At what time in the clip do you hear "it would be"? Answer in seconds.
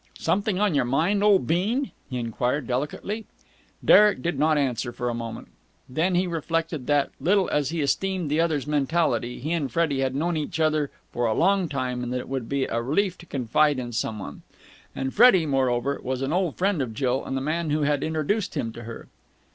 12.19-12.65